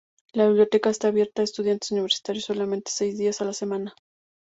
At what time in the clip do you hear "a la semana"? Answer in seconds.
3.41-3.93